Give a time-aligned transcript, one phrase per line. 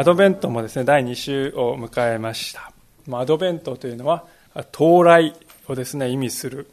[0.00, 2.72] アドベントもですね、第2週を迎えました。
[3.18, 4.24] アドベントというのは、
[4.72, 5.34] 到来
[5.68, 6.70] をですね、意味する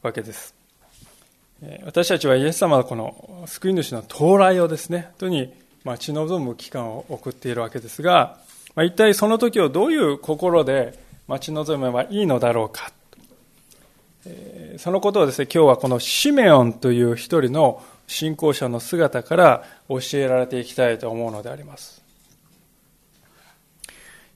[0.00, 0.54] わけです。
[1.82, 8.38] 私たちはイエス様のこの救い主の到来をですね、本当に待ち望む期間を送っているわけですが、
[8.76, 12.92] 一体その時をどういう心で待ち望めばいいのだろうか。
[14.76, 21.97] そのことをですね、今日はこのシメオンという一人の信仰者の姿から教えられていきたいと思うのであります。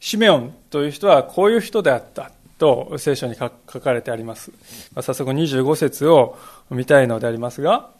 [0.05, 4.50] シメオンという人はこういう人であったと聖書に書かれてあります。
[4.97, 6.36] 早速25節を
[6.70, 7.91] 見たいのでありますが、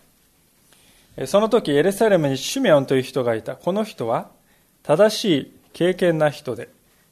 [1.27, 3.55] その時エルサレムにシメオンという人がいた。
[3.55, 4.31] この人は
[4.83, 6.70] 正しい敬虔な人で、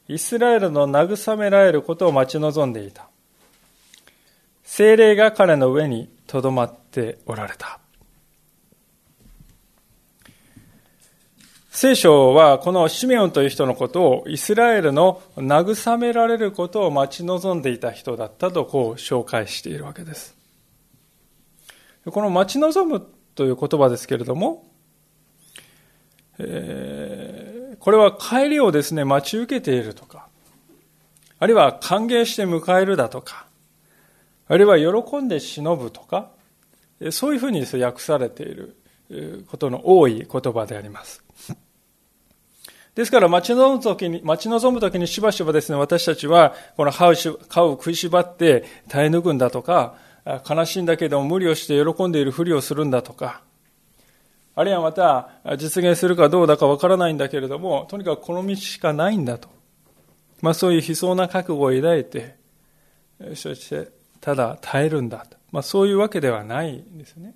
[0.08, 3.08] イスラエルの慰められることを待ち望んでいた。
[4.64, 7.79] 精霊が彼の上にとどまっておられた。
[11.80, 20.36] 聖書はこのシメオンという人のことをイスラエルの慰められることを待ち望んでいた人だったとこう紹介しているわけです。
[22.04, 24.66] この待ち望むという言葉ですけれども、
[26.38, 30.28] えー、これは帰りをですね、待ち受けているとか、
[31.38, 33.46] あるいは歓迎して迎えるだとか、
[34.48, 36.30] あるいは喜んで忍ぶとか、
[37.10, 38.76] そういうふうに訳されている
[39.50, 41.24] ことの多い言葉であります。
[42.94, 47.14] ですから待ち望むときに、待ち望むときにしばしばですね、私たちは、この歯を
[47.48, 49.94] 歯を食いしばって耐え抜くんだとか、
[50.48, 53.42] 悲しいんだけども無理をして喜んでいるふりをするんだとか、
[54.56, 59.48] あるいはまた実現するかどうだかわからないんだけれども、とにかくこの道しかないんだと。
[60.42, 62.36] まあそういう悲壮な覚悟を抱いて、
[63.34, 65.36] そしてただ耐えるんだと。
[65.52, 67.34] まあそういうわけではないんですね。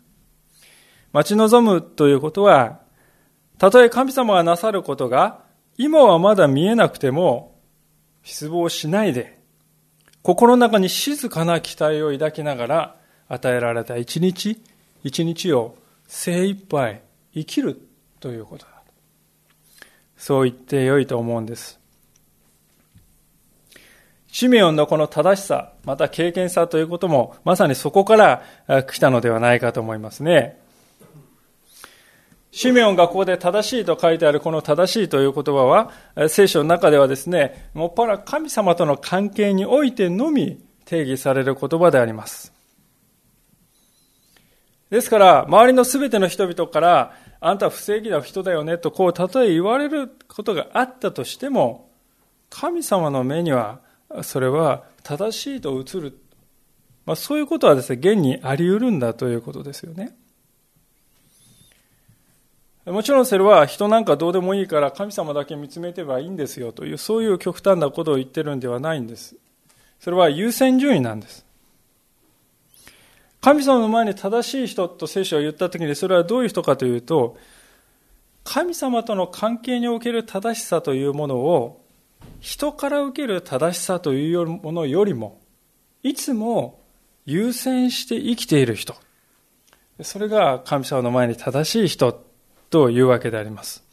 [1.12, 2.80] 待ち望むということは、
[3.56, 5.43] たとえ神様がなさることが
[5.76, 7.54] 今はまだ見えなくても
[8.22, 9.38] 失望しないで、
[10.22, 12.96] 心の中に静かな期待を抱きながら
[13.28, 14.62] 与えられた一日
[15.02, 15.76] 一日を
[16.06, 17.02] 精一杯
[17.34, 17.80] 生きる
[18.20, 18.72] ということだ。
[20.16, 21.78] そう言ってよいと思うんです。
[24.28, 28.42] シメオンのこの正しさ、また経験さということも、まさにそこから
[28.84, 30.58] 来たのではないかと思いますね。
[32.56, 35.90] シメオンがここで正しいと書いてあるこの正しいという言葉は、
[36.28, 42.52] 聖書の中ではですね、もっぱら神様との関係においてのみ定義される言葉であります。
[44.88, 51.90] ですから、周りのすべての人々から、あんたは不正義な人だよねと、こう、たとえ言われることがあったとしても、
[52.50, 53.80] 神様の目には、
[54.22, 56.20] それは正しいと映る。
[57.04, 60.16] まあ、そういうことはですね、現にあり得るんだということですよね。
[62.86, 69.36] もちろんそれは人なんかどうでもいいから神様だけ見つめてばいいんですよという、そういう極端なことを言ってるんではないんです。
[70.00, 71.46] それは優先順位なんです。
[73.40, 77.36] 神様の前に正しい人と聖書を言ったときにそれはどういう人かというと、
[78.42, 81.82] 神様との関係における正しさというものを
[82.40, 85.40] 人から受ける正しさというものよりも
[86.02, 86.80] いつも
[87.24, 88.94] 優先して生きている人。
[90.02, 92.12] それが神様の前に正しい人
[92.74, 93.84] というわけであります。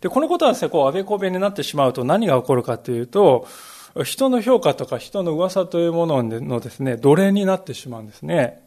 [0.00, 3.46] で、このことはですね、こう、あべこべになってしまうと何が起こるかというと、
[4.02, 8.66] 人の評価とか人の噂というもののですね、奴隷になってしまうんですね。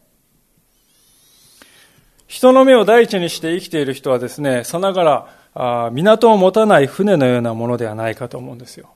[2.26, 8.94] 人の目を第一にして生きている人はですね、さながら港を持たない船のようなものではないかと思うんですよ。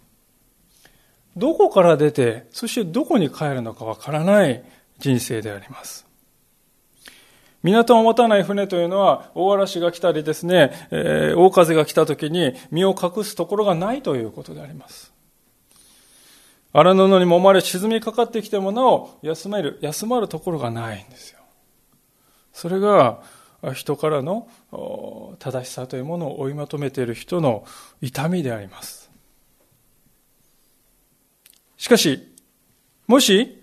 [1.37, 4.65] どこから出て、そしてどこに帰るのかわからない
[4.99, 6.08] 人生であります。
[7.63, 15.13] 港を持たない船というのは、大嵐が来たりですね、えー、大風が来た時に身を隠すところがないということであります。
[16.73, 21.41] 荒布に揉まれ沈みかかってきてもなお休める、休まるところがないんですよ。
[22.53, 23.23] それが
[23.75, 24.49] 人からの
[25.39, 27.65] 正しさというものを追いまとめている人の
[28.01, 29.11] 痛みであります。
[31.77, 32.35] しかし、
[33.07, 33.58] もし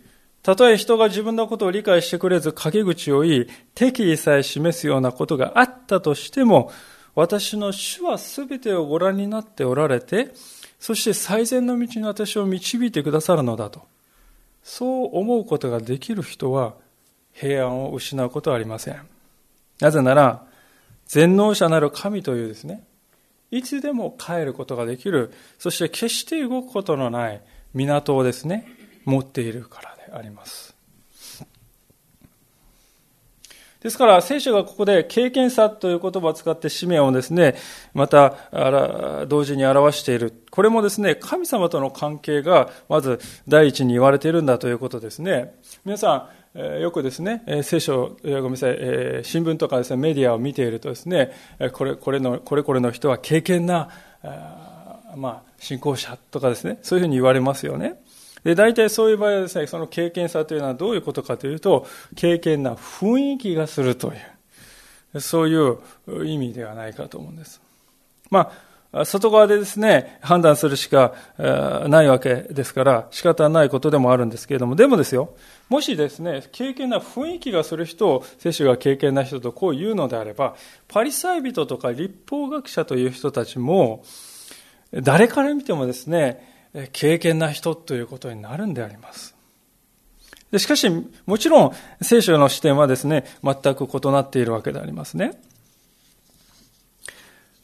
[0.45, 6.71] たとえ人が自分のことを理解してくれず陰口を言い、敵意さえ示すようなことがあったとしても、
[7.15, 10.35] 私の主は全てをご覧になっておられて、
[10.79, 13.87] そして最善の道に私を導いてくださるのだと。
[14.61, 16.75] そう思うことができる人は
[17.33, 19.01] 平安を失うことはありません。
[19.79, 20.45] なぜなら、
[21.07, 22.83] 全能者なる神というですね、
[23.49, 27.41] いつでも帰ることができる、そして決して動くことのない
[27.73, 28.67] 港をですね、
[29.05, 30.75] 持っているからあります。
[33.81, 37.53] ですから、聖書がここで経験さという言葉を使って使命をですね、
[37.93, 38.33] また、
[39.27, 40.33] 同時に表している。
[40.49, 45.53] これもですね、神様との関係が、まず第一に言われているんだということですね。
[45.85, 48.75] 皆さん、よくですね、聖書、ごめんなさい、
[49.23, 51.31] 新聞とかですね、メディアを見ているとですね、
[51.73, 53.89] これ、これの、これこれの人は敬虔な、
[55.15, 58.01] まあ、信仰者とかですね、そういうふうに言われますよね。
[58.45, 67.59] で、大体そういう場合はですね、その経験さというのはどういうことかというと、経験な雰囲気がするという、そういう意味ではないかと思うんです。
[68.29, 68.51] ま
[68.93, 75.33] あ、外側でですね、判断するしかないわけですから、仕方ないことでもあるんですけれども、でもですよ、
[75.67, 80.55] もしですね、経験な雰囲気がする人を、聖書が経験な人とこう言うのであれば、
[80.87, 84.03] パリサイ人とか立法学者という人たちも、
[84.93, 86.54] 誰から見てもですね、
[86.91, 89.35] 敬虔な人ということになるんであります。
[90.57, 90.89] しかし、
[91.25, 95.39] もちろん、聖書の視点はですね、全く異なっているわけでありますね。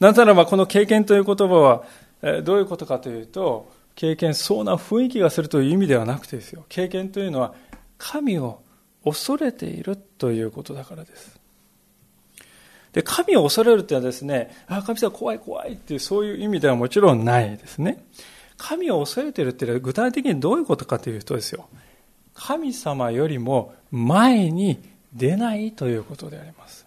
[0.00, 1.84] なぜならば、この経験という言葉は、
[2.42, 6.64] どういうことかというと、経験そうな雰囲気がするという意味ではなくてですよ。
[6.68, 7.54] 経験というのは、
[7.98, 8.60] 神を
[9.04, 11.38] 恐れているということだからです。
[12.92, 18.04] で、神を恐れるっていうのはですね、あ、神様怖い怖いっていうそういう意味ではもちろんないですね。
[18.56, 21.68] 神を恐れてるっていうのは具体的にどういうことかというとですよ。
[22.34, 24.80] 神様よりも前に
[25.12, 26.86] 出ないということであります。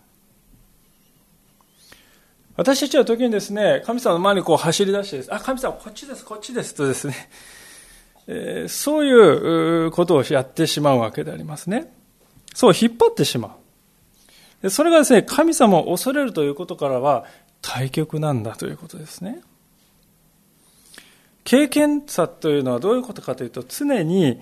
[2.57, 7.29] 私たちは時にですね、神様の前にこう走り出してです、あ、神様こっちです、こっちですとですね、
[8.27, 11.93] えー、そういうことをやってしまうわけでありますね。
[12.53, 13.57] そう引っ張ってしま
[14.63, 14.69] う。
[14.69, 17.25] それがですね、神様を恐れるということからは
[17.61, 19.41] 対極なんだということですね。
[21.45, 24.41] 経験さというのはどういうことかというと、常に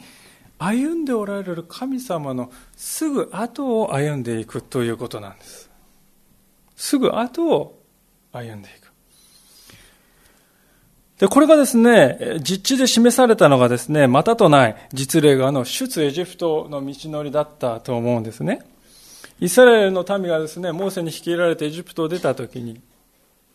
[0.57, 5.69] 歩んでおられる神様のすぐ後を歩んでいくということなんです。
[6.75, 7.79] すぐ後を
[8.31, 8.91] 歩んでいく。
[11.19, 18.65] で、これがですね、実地で示されたのがですね、またとない実例があの出エジプトの道のりだったと思うんですね。
[19.41, 22.79] イスラエルの民がですね、モーセに率いられてエジプトを出たときに、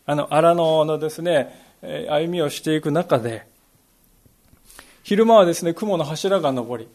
[0.09, 3.45] あの荒野のですね、歩みをしていく中で、
[5.03, 6.87] 昼間はですね、雲の柱が昇り、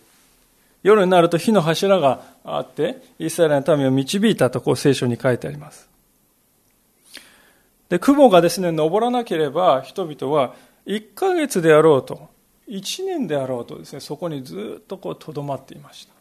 [0.83, 5.89] 夜になると火の柱があって、イスラエルの民を導いたとこう聖書に書いてあります。
[7.89, 12.31] で、雲がですね、昇らなければ人々は1ヶ月であろうと、
[12.69, 16.14] 1年であろうとですね、そこにずっとこう留まっていました。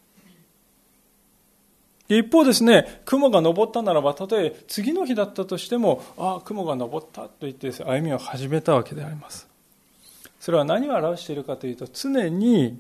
[2.10, 9.48] 一方ですね、雲が昇ったならば、たとえ次の日だったとしても、ああ、雲が昇ったと言って、ね、歩みを始めたわけであります。
[10.40, 12.78] それは何を表しているかというと、常に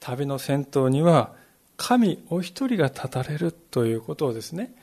[0.00, 1.32] 旅の先頭には
[1.76, 4.74] 神お一人が立たれるということをですね、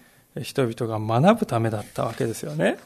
[0.42, 2.78] 人々が学ぶためだったわけですよね。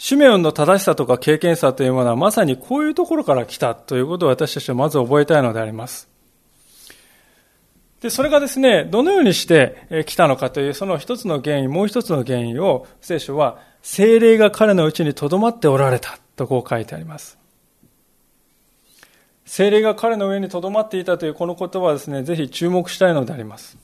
[0.00, 6.08] シメオンの正しさとか経験さというものはまさにこういうところから来たということを私たちはまず覚えたいのであります。
[8.00, 17.36] で、それがですね、どのようにして来たのかというその一つの原因、もう一つの原因を聖書は精霊が彼のうちに留まっておられたとこう書いてあります。
[19.46, 23.76] 精霊が彼の上に留まっていたというこの言葉はですね、ぜひ注目したいのであります。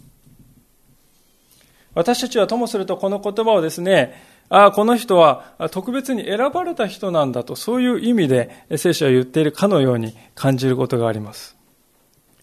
[1.92, 11.56] 私たちはともするとこの言葉をですね、ああ、この人は特別に選ばれた人なんだと、そういう意味で聖書は言っているかのように感じることがあります。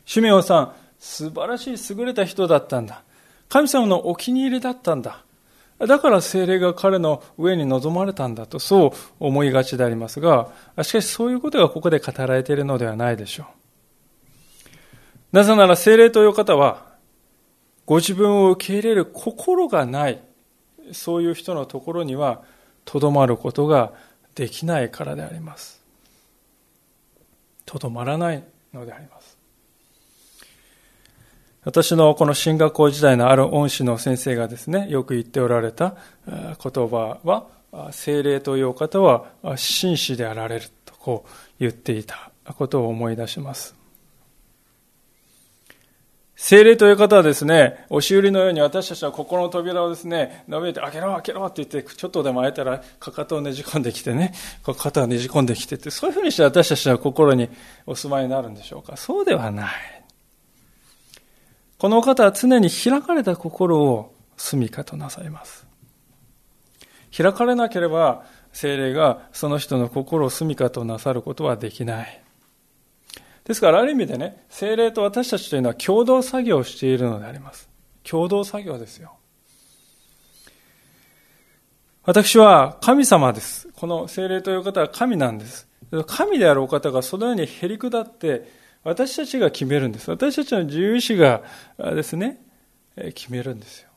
[0.05, 3.03] シュメオさん、素晴らしい優れた人だったんだ。
[3.49, 5.23] 神様のお気に入りだったんだ。
[5.79, 10.49] だから精霊が彼の上に臨まれたんだと、そう思いがちでありますが、
[10.83, 13.45] しかしそういうことがここで語られているのではないでしょう。
[15.31, 16.91] なぜなら精霊という方は、
[17.85, 20.21] ご自分を受け入れる心がない
[20.93, 22.41] そういう人のところには
[22.85, 23.93] とどまることが
[24.35, 25.81] できないからであります。
[27.65, 28.43] とどまらない
[28.73, 29.37] のであります。
[31.63, 35.95] 私のこの進学校時代のある恩師の先生がですね、よく言っておられた
[36.27, 36.55] 言
[36.89, 37.47] 葉は、
[37.91, 41.29] 精霊というお方は紳士であられるとこう
[41.59, 43.80] 言っていたことを思い出します。
[46.43, 54.33] 精霊という方はですね、押し売りのように私たちは心の扉をですね、伸びて、開けろ開けろって言って、ちょっとでも開いたら、かかとをねじ込んできてね、
[54.63, 57.47] 肩をねじ込んできてって、そういうふうにして私たちは心に
[57.85, 58.97] お住まいになるんでしょうか。
[58.97, 59.71] そうではない。
[61.77, 65.67] この方は常に開かれた心を住みかとなさいます。
[67.15, 72.20] 開かれなければ、精霊がその人の心を住みかとなさることはできない。
[73.45, 77.69] ですから、ある意味でね、精霊と私たちというのは共同作業をしているのであります。
[78.03, 79.13] 共同作業ですよ。
[82.03, 83.67] 私は神様です。
[83.75, 85.67] この精霊という方は神なんです。
[86.07, 88.49] 神であるお方がそのようにへりくだって、
[88.83, 90.09] 私たちが決めるんです。
[90.09, 91.43] 私たちの自由意志が
[91.77, 92.41] ですね、
[93.13, 93.89] 決めるんですよ。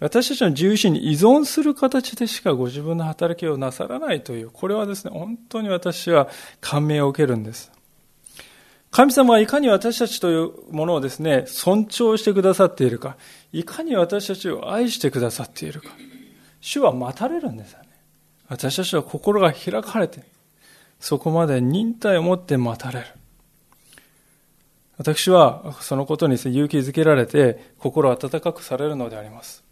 [0.00, 6.28] 私たちの自由意志に依存する形でしかご自分の働きをなさらないという、これはですね、本当に私は
[6.60, 7.72] 感銘を受けるんです。
[8.90, 13.16] 神様はいかに私たちというものをですね、尊重してくださっているか、
[13.52, 15.88] いかに私たちを愛してくださっているか、
[16.60, 17.88] 主は待たれるんですよね。
[18.48, 20.22] 私たちは心が開かれて、
[20.98, 23.06] そこまで忍耐を持って待たれる。
[24.98, 29.65] 私はそのことに勇気づけられて心温かくされるのであります。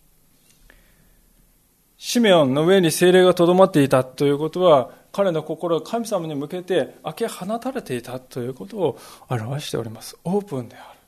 [2.07, 8.99] シメオンの上に精霊がとどまっていたということは彼の心が神様に向けて開け放たれていたということを
[9.31, 10.15] 表しております。
[10.23, 10.99] オープンである。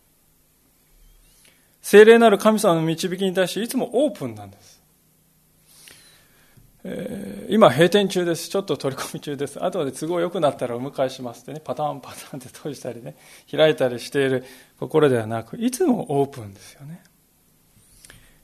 [1.82, 4.82] 精霊なる神様の導きに対していつもオープンなんです。
[6.84, 8.48] えー、今閉店中です。
[8.48, 9.62] ちょっと取り込み中です。
[9.62, 13.16] 後で都合良くなったらお迎えしますってね、パターンパターンって閉じたりね、
[13.50, 14.44] 開いたりしている
[14.80, 17.02] 心ではなく、いつもオープンですよね。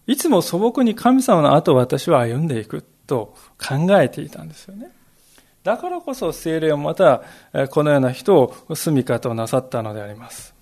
[0.06, 4.90] いつも素朴に神様の後を私は歩んでいくと考えていたんですよね。
[5.62, 7.22] だからこそ精霊をまた
[7.70, 10.54] このような人を住みかとなさったのであります。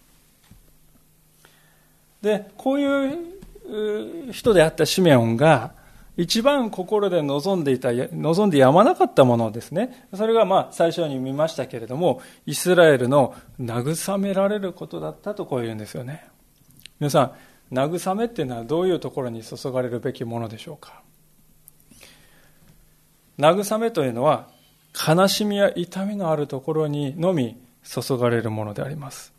[2.20, 5.73] で、こういう人であったシメオンが
[6.18, 10.06] 一番心で望んでいた、望んでやまなかったものですね。
[10.14, 16.26] それがまあ最初に見ましたけれども、イスラエルの慰められることだったとこう言うんですよね。
[16.99, 17.32] 皆さん、
[17.72, 21.02] 慰めっていうのはどういうところに注がれるべきものでしょうか？
[23.38, 24.48] 慰めというのは
[25.08, 29.32] 悲しみや痛みのあるところにのみ注がれるものであります。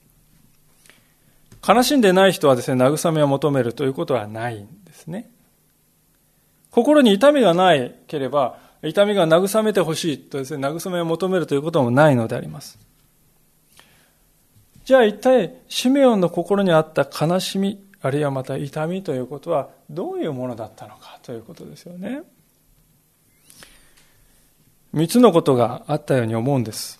[1.67, 5.29] 悲しんでない人はですね慰めを求めるということはないんですね。
[6.71, 12.79] 心に痛みがないければ痛みが慰めてほしいとですね慰めを求めるということもないのであります。
[14.85, 22.23] じゃあ一体シメオンの心にあった悲しみあるいはまた痛みということはどういうものだったのかということですよね。
[24.91, 26.99] 三つのことがあったように思うんです。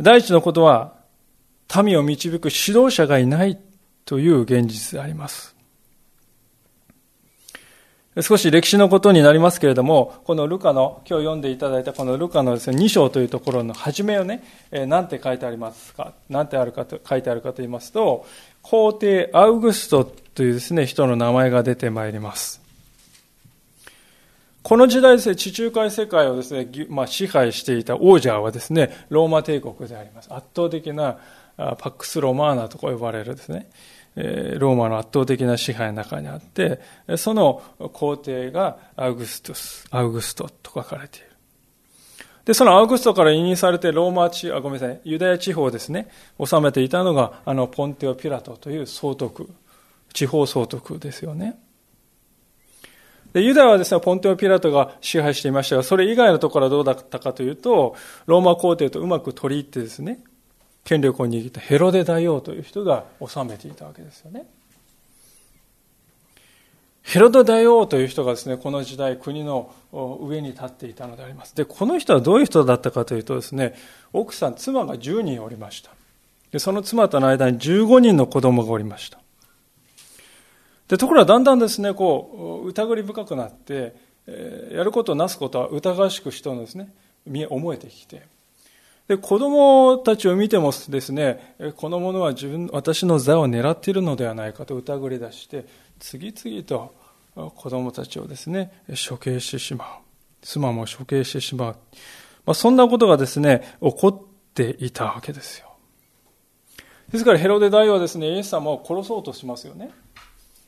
[0.00, 0.94] 第一のことは、
[1.84, 3.58] 民を導く指導者がいない
[4.04, 5.54] という現実であります。
[8.20, 18.26] 少し歴史のことになりますけれども、このルカの、今日読んでいただいたこのルカのですね、2章というところの初めをね、えー、て書いてありますか、なんてあるかと、書いてあるかと言いますと、
[18.62, 22.62] 皇帝アウグストというですね、人の名前が出てまいります。
[24.62, 30.32] この時代ですね、地中海世界をですね、まあ、支配していた王者はですね、ローマ帝国であります。
[30.32, 31.18] 圧倒的な
[31.56, 33.68] パックス・ロマーナと呼ばれるですね、
[34.14, 36.80] ローマの圧倒的な支配の中にあって、
[37.16, 41.31] その皇帝がアウグストス、アウグストと書かれている。
[42.44, 46.08] で、そのアウグストから委任されてローマ地、あ、ごめんなさい、ユダヤ地方ですね、
[46.44, 49.48] 治めていたのが、あの、ポンテオ・ピラトという総督、
[50.12, 51.58] 地方総督ですよね。
[53.32, 57.94] で、ユダヤはですね、ポンテオ・ピラトが支配していましたが、それ以外のところはどうだったかというと、
[58.26, 60.18] ローマ皇帝とうまく取り入ってですね、
[60.84, 64.46] 権力を握ったヘロデ大王という人が治めていたわけですよね。
[67.02, 71.54] ヘロデ大王という人がですね、この時代国の上に立っていたのであります。
[71.54, 73.74] で、この人はどういう人だったかというとですね、
[74.12, 75.90] 奥さん、妻が10人おりました。
[76.52, 79.18] で、その妻との間に15人の子供がおりました。
[80.88, 83.94] で、ところがだんだんですね、こう、疑り深くなって、
[84.26, 86.94] えー、やることなすことは疑わしく人のですね、
[87.50, 88.22] 思えてきて、
[89.08, 95.66] で子供たちを見てもですねこの者は自分私の座を狙っているのではないかと疑り出して
[96.02, 96.94] 次々と
[97.54, 98.72] 子供たちをですね
[99.08, 99.88] 処刑してしまう。
[100.42, 101.76] 妻も処刑してしまう、
[102.44, 105.68] まあ、そんなことがですね起こっていたわけですよ。
[107.12, 109.90] ですからヘロデ大王はですねイエス様を殺そうとしますよね。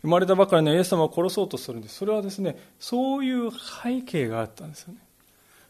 [0.03, 1.97] 生まれたばかりのイエス様を殺そうとするんです。
[1.97, 5.01] それはですねそういう背景があったんですよね。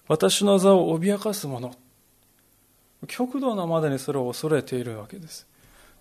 [0.09, 1.73] 私の座を脅かす者
[3.07, 5.47] 極度なまでにそれを恐れているわけです。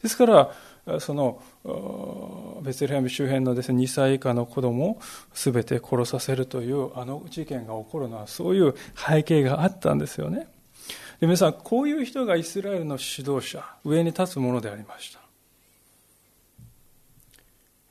[0.02, 0.52] ですから、
[1.00, 1.42] その
[2.62, 5.02] ベツレヘム周辺のです、ね、2歳以下の子供を
[5.34, 10.48] 全て殺させるというあの事件が起こるのはそういう背景があったんですよね。
[11.24, 15.22] で皆さん、こういう人がイスラエルの指導者、上に立つものでありました。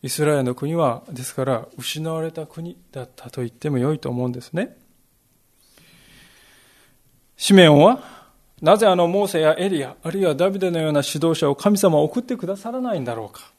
[0.03, 4.77] イスラエルの国は、ですから、失われた国だったと言っても良いと思うんですね。
[7.39, 8.22] シメオンは、
[8.63, 13.51] なぜあのモーセやエリア、あるいはダビデのような指導者を神様は送ってくださらないんだろうか。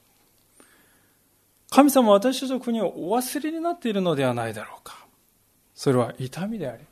[1.69, 5.05] 神様は私たちの国をお忘れになっているのではないだろうか。
[5.75, 6.83] それは痛みであり、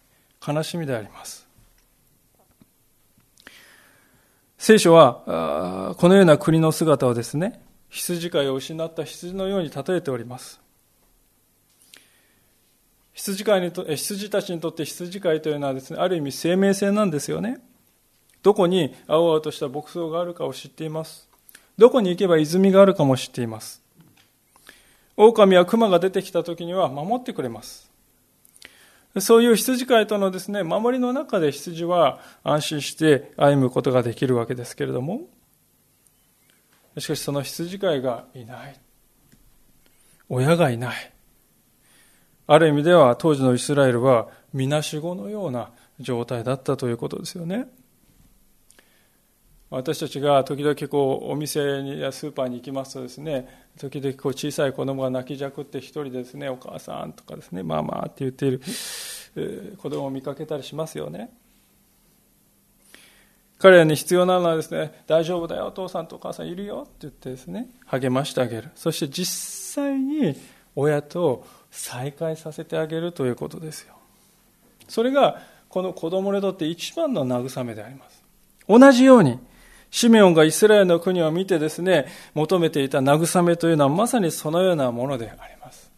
[0.45, 1.47] 悲しみであります。
[4.57, 10.59] 聖書は、このような国の姿をですね、羊飼いを失った羊のように例えております。
[13.13, 17.61] 羊飼いにと羊たちにとって羊飼いというのはですね、ある意味生命線なんですよね。
[18.43, 21.29] どこに青々とした牧草があるかを知っています。
[21.77, 23.81] どこに行けば泉があるかも知っています。
[25.17, 27.91] 狼は熊が出てきた時には守ってくれます。
[29.19, 35.21] そういう羊飼いとのですね、守りの中で羊は安心して歩むことができるわけですけれども、
[36.97, 38.79] しかしその羊飼いがいない。
[40.29, 41.13] 親がいない。
[42.47, 47.67] ある意味では当時のイスラエルはみなしごのような状態だったということですよね。
[49.71, 51.61] 私たちが時々こうお店
[51.97, 53.47] やスーパーに行きますとですね
[53.79, 58.61] 時々こう小さい子供が泣きじゃくって一人でですねお母さんとかですねママって言っている、
[59.77, 61.31] 子供を見かけたりしますよね。
[63.59, 68.71] 彼らに必要なのはですね大丈夫だよお父さんとお母さんいるよって言ってですね励ましてあげる。
[68.75, 70.35] そして実際に
[70.75, 73.93] 親と再会させてあげるということですよ。
[74.89, 78.21] それがこの子供にとって一番の慰めであります。
[78.67, 79.39] 同じように
[79.91, 85.91] シメオンがイスラエルの国を見てですね、求めていた慰めというのはまさにそのようなものであります。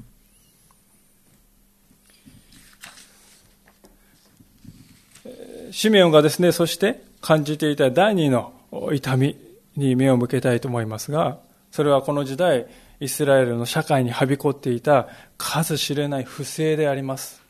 [5.71, 8.51] シメオンがですね、そして感じていた第二の
[8.91, 9.37] 痛み
[9.77, 11.37] に目を向けたいと思いますが、
[11.71, 12.65] それはこの時代、
[12.99, 17.42] イスラエルの社会にはびこっていた数知れない不正であります。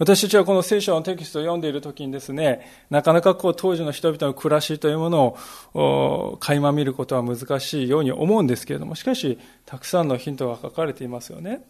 [0.00, 5.36] 私たちはこの聖書のテキストを読んでいるときにですね、なかなかこう当時の人々の暮らしというもの
[5.74, 11.66] を垣間見ることは難しいように思うんですけれども、しかし、たくさんのヒントが書かれていますよね。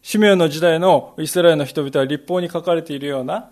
[0.00, 3.50] シメオの時代のイスラエルの人々は立法に書かれているような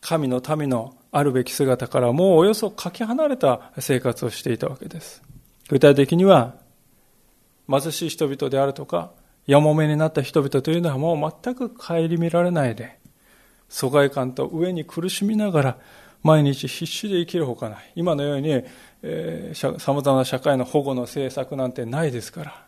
[0.00, 5.20] 神の民のあるべき姿からもうおよそかけ離れた生活をしていたわけです。
[5.68, 6.54] 具体的には、
[7.68, 9.10] 貧しい人々であるとか、
[9.46, 12.98] やもめになった人々というのはもう全く顧みられないで、
[13.68, 15.78] 疎外感と上に苦しみながら、
[16.22, 17.92] 毎日必死で生きるほかない。
[17.96, 18.64] 今のように、
[19.02, 22.66] えー、様々な社会の保護の政策なんてないですから。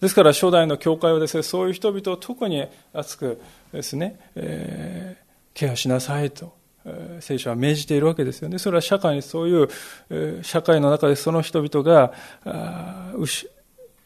[0.00, 3.40] ですから初代の教会はですね、そういう人々を特に熱く
[3.72, 8.58] ですね、えー、ケアしなさいと、えー、聖書は命じているわけですよね。
[8.58, 9.68] それは社会にそういう、
[10.10, 12.12] えー、社会の中でその人々が、
[12.44, 13.12] あ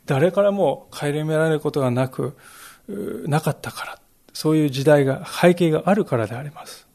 [0.07, 2.37] 誰からも顧みられることがなく、
[3.27, 3.99] なかったから、
[4.33, 6.87] そういう時代が、背景があるからであります。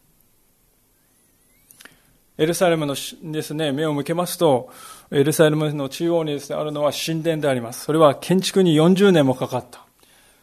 [2.37, 4.69] エルサレムのですね、目を向けますと、
[5.11, 7.85] エルサレムの中央にですね、あるのは神殿であります。
[7.85, 9.85] それは建築に40年もかかった。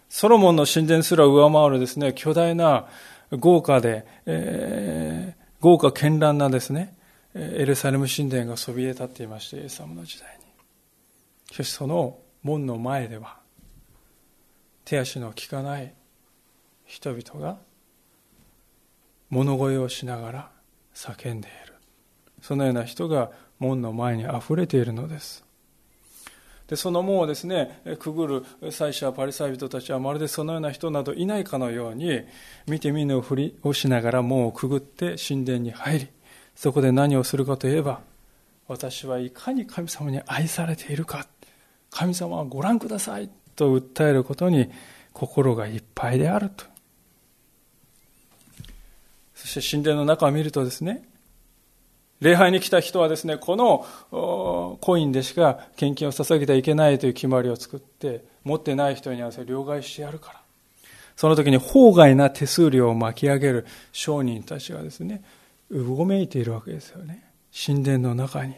[0.09, 2.87] ソロモンの神殿すら上回るですね、巨大な
[3.33, 6.95] 豪華で、えー、豪華絢爛なですね、
[7.35, 10.45] エルサレム神殿がそびえ立っていまして、イエス様の時代に。
[11.53, 13.37] しかしその門の前では
[14.87, 15.93] 手足の利かない
[16.87, 17.59] 人々が
[19.29, 20.51] 物乞いをしながら
[20.95, 21.75] 叫んでいる。
[22.41, 25.45] そのような人が門の前にあふれているのです。
[26.69, 32.23] でその門をですねくぐる祭司やパリサイ人たちはまるでそのような人などいないかのように
[32.67, 36.09] 見て見ぬふりをしながら門をくぐって神殿に入り
[36.55, 38.01] そこで何をするかといえば
[38.67, 41.27] 私はいかに神様に愛されているか。
[41.91, 44.71] 神様はご覧くださいと訴えることに
[45.13, 46.65] 心がいっぱいであると。
[49.35, 51.09] そして神殿の中を見るとですね、
[52.21, 60.43] 礼拝に来た人はですね、このコインでしか献金を捧げてはいけないという決まりを作って、持ってない人にはそれ両替してやるから。
[61.17, 65.23] その時に法外な手数料を巻き上げる商人たちがですね、
[65.71, 67.25] うごめいているわけですよね。
[67.53, 68.55] 神殿の中に。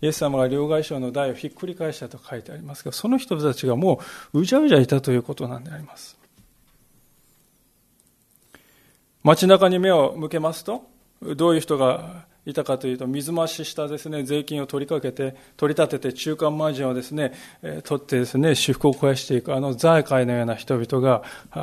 [0.00, 4.00] イエス様が両替商の台をひっくり返したと書いてありますが、その人たちがも
[4.32, 6.16] ううじゃうじゃいたということなんであります。
[9.24, 10.88] 街中に目を向けますと、
[11.36, 17.34] どういう人がいたかというと、水増ししたですね、税金を取りかけて、取り立てて中間マージンをですね、
[17.84, 21.22] 取ってですね、私服を肥やしていく、あの財界のような人々が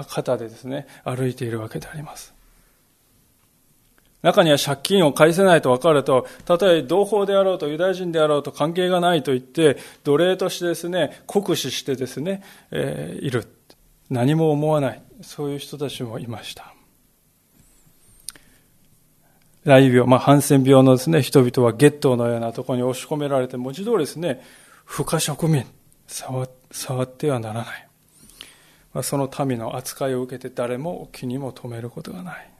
[0.09, 2.34] 肩でですね、歩いているわけであります。
[4.25, 13.45] 中には借金を返せないと分かると、たとえ同胞であろうとユダヤ人であろうと関係がないと言って、奴隷としてですね、酷使してですね、えー、いる。
[14.09, 15.01] 何も思わない。
[15.21, 16.73] そういう人たちもいました。
[19.63, 24.41] 雷病、まあ、ハンセン病のですね、人々はゲットのようなところに押し込められて、文字通りですね、
[24.85, 25.63] 不可植民、
[26.07, 26.47] 触
[27.03, 27.87] ってはならない。
[28.91, 32.54] まあ、その民の扱いを受けて誰も気にも留めることがない。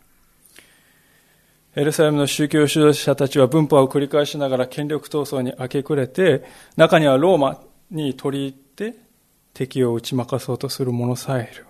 [1.76, 6.46] エルサレムの宗教指導者たちは分派を繰り返しながら権力闘争に明け暮れて、
[6.78, 7.62] 中にはローマ
[7.92, 8.54] に取り入っ
[8.94, 8.96] て
[9.54, 11.66] 敵を打ち負かそうとする者さえいる。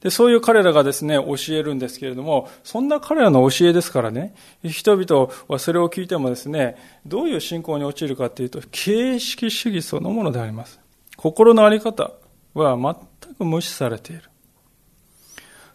[0.00, 10.78] で、そういう彼らがですね、教えるんですけれども、そんな彼らの教えですからね、人々はそれを聞いてもですね、どういう信仰に陥るかというと、形式主義そのものであります。
[11.16, 12.12] 心のあり方
[12.52, 14.22] は全く無視されている。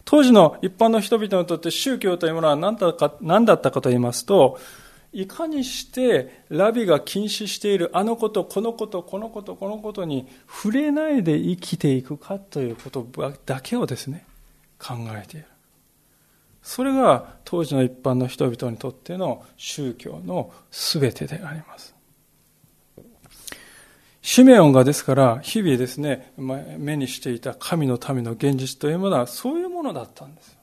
[0.04, 4.58] 当時の一般の人々にとって宗教というものは何だか何だったかと言いますと、
[5.12, 13.06] いかにしてラビが禁止しているあのこと、このこと、このこと、このことに触れないで生きていくかということ
[13.46, 14.26] だけをですね、
[14.78, 15.46] 考えている。
[16.62, 21.93] それが当時の一般の人々にとっての宗教の全てであります。
[24.26, 30.60] シメオンがですから日々ですね、目にしていた神の民の現実というものはそういうものだったんですよね。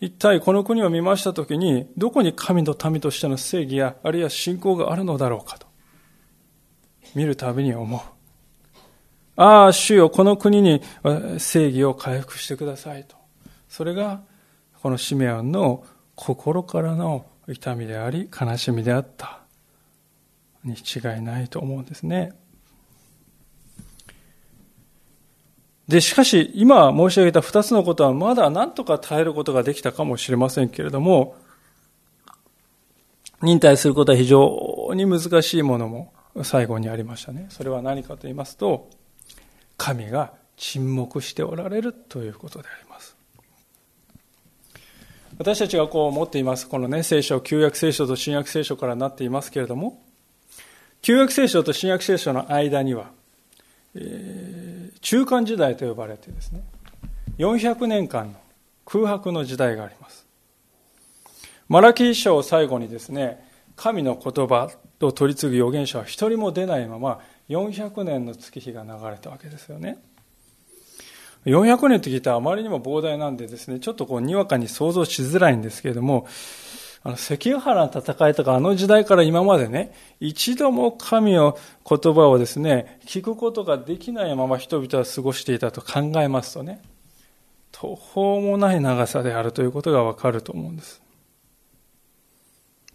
[0.00, 5.66] 一体この国を見ましたときに、どこに神の民としての正義や、あるいは信仰があるのだろうかと。
[7.14, 8.00] 見るたびに思う。
[9.36, 10.80] ああ、主よ、この国に
[11.36, 13.14] 正義を回復してくださいと。
[13.68, 14.22] それが、
[14.80, 19.40] このシメオンの心からの痛みであり、悲しみであった
[20.66, 22.32] に違いないと思うんですね。
[25.88, 31.36] で、しかし、今申し上げた二つのことはまだ何とか耐えることができたかもしれませんけれども、
[33.42, 37.46] 忍耐することは非常に難しいものも最後にありましたね。
[37.50, 38.90] それは何かと言いますと、
[39.76, 43.16] 神が沈黙しておられるということであります。
[45.38, 50.02] 私たちがこう持っています、このね、聖書、旧約聖書と新約聖書からなっていますけれども、
[51.02, 53.10] 旧約聖書と新約聖書の間には、
[53.94, 56.62] えー、中間時代と呼ばれてですね、
[57.38, 58.38] 400年間の
[58.84, 60.26] 空白の時代があります。
[61.68, 69.98] マラキー書を最後にですね、神の言葉と取り次ぐ預言者は一人も出ないまま400年の月日が流れたわけですよね。
[71.44, 76.26] 400年って聞いたらあまりにも膨大なんでですね、ちょっとこうにわかに想像しづらいんですけれども、
[77.06, 81.56] あの関ヶ原の戦いとかあの時代から今までね、一度も神の
[81.88, 86.82] 言葉をですね、聞くことができないまま人々は過ごしていたと考えますとね、
[87.70, 91.00] 途方もない長さであるということがわかると思うんです。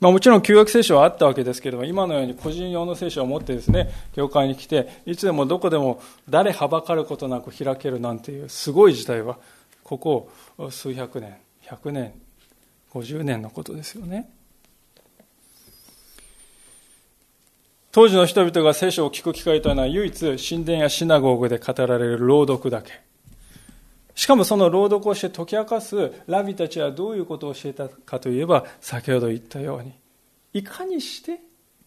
[0.02, 9.38] まあ、もちろん旧約聖書はあったわけですけれども、今のように個人用の聖書を持ってですね、教会に来て、いつでもどこでも誰はばかることなく開けるなんていうすごい時代は、
[9.86, 10.30] ここ
[10.70, 12.14] 数百年、100年、
[12.94, 14.30] 50年のことですよね。
[17.92, 23.02] 当時の人々が聖書を聞く機会というのは唯一神殿やシナゴーグで語られる朗読だけ。
[24.16, 29.94] しかもその朗読をして解き明かすラビたちはどういうことを教えたかといえば先ほど言ったように
[30.54, 31.40] いかにして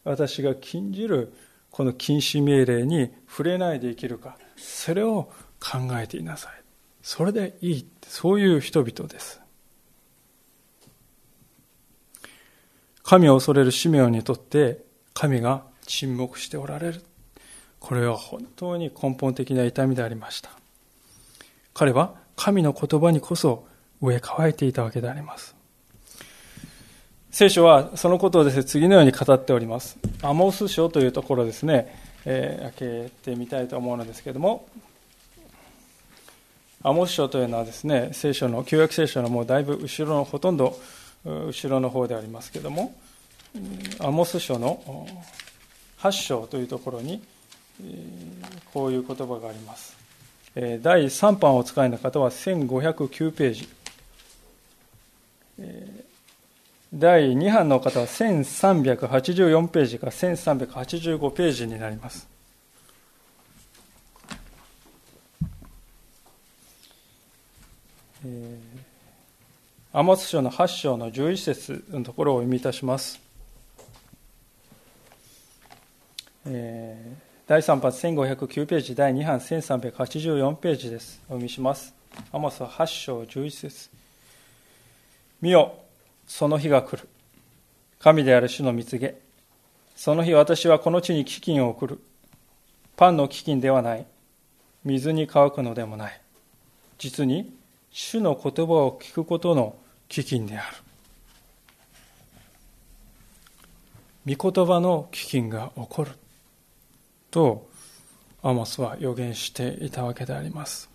[0.04, 1.32] 私が禁じる
[1.70, 6.52] この禁止命令に触れないで生きるかそれを考えていなさい
[7.02, 9.40] それでいいそういう人々です
[13.04, 17.02] 神を恐れるシメオにとって神が沈黙しておられる。
[17.78, 20.50] これは本当に根本的な痛みでありました。
[21.74, 23.66] 彼は神の言葉にこそ
[24.00, 25.54] 植え乾いていたわけであります。
[27.30, 29.98] 聖書はそのことをですね、次のように語っております。
[30.22, 34.66] アモス書というところですね、えー、開けてみたいと思うのですけれども、
[36.82, 40.78] アモス書というのはですね、聖書の、旧約聖書のもうだいぶ後ろのほとんど
[41.24, 42.94] 後ろの方でありますけれども、
[44.00, 45.06] アモス書の
[45.98, 47.22] 8章というところに、
[48.72, 49.96] こういう言葉があります。
[50.54, 53.68] 第3版をお使いの方は1509ページ。
[56.92, 62.28] 第2版の方は1384ページから1385ページになります。
[68.26, 68.58] え
[69.96, 73.20] アモス書の8章の11節のところを読みいたします。
[76.46, 81.20] えー、第3発1509ページ、第2版1384ページです。
[81.26, 81.94] お読みします。
[82.32, 83.88] アモスは8章11節
[85.40, 85.76] 見よ、
[86.26, 87.08] その日が来る。
[88.00, 89.14] 神である主の蜜げ。
[89.94, 92.00] その日私はこの地に飢饉を送る。
[92.96, 94.04] パンの飢饉ではない。
[94.82, 96.20] 水に乾くのでもない。
[96.98, 97.54] 実に、
[97.92, 99.76] 主の言葉を聞くことの
[100.08, 100.76] 飢饉である。
[104.36, 106.12] 御言葉の飢饉が起こる。
[107.30, 107.68] と、
[108.42, 110.90] アモスは予言していたわけであります。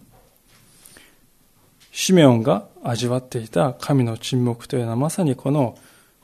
[1.92, 5.78] シメオンが味わっていた神の沈黙というのはまさにこの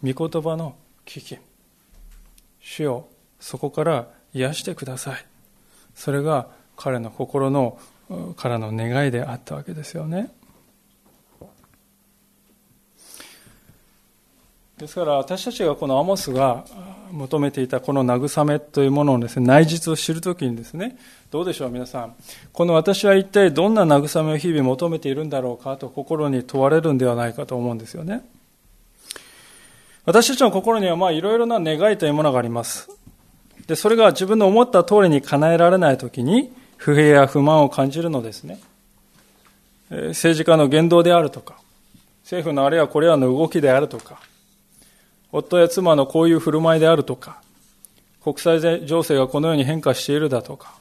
[0.03, 1.37] 御言葉の危機。
[2.59, 3.07] 主よ、
[3.39, 5.25] そこから癒してください。
[5.95, 7.79] それが彼の心の
[8.35, 10.31] からの願いであったわけですよね。
[14.77, 16.65] ですから私たちがこのアモスが
[17.11, 20.97] 求めていたこの慰めというものをですね、内実を知るときにですね、
[21.31, 22.15] どうでしょう皆さん。
[22.51, 28.25] この私は一体どんな慰めを日々求めているんだろうかと心に問われるんではないかと思うんですよね。
[30.03, 32.89] 私たちの心にはまあいろいろな願いというものがあります。
[33.67, 38.59] で、それが自分の思った通りに叶えられないときに不平や不満を感じるのですね。
[39.89, 41.59] 政治家の言動であるとか、
[42.23, 44.19] 政府のあれやこれやの動きであるとか、
[45.37, 47.41] 夫や妻のこういう振る舞いであるとか、
[48.23, 50.75] 国際情勢がこのように変化しているだとか、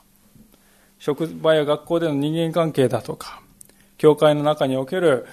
[0.98, 3.42] 職場や学校での人間関係だとか、
[3.98, 5.26] 教会の中における